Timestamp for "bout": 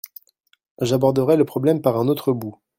2.33-2.59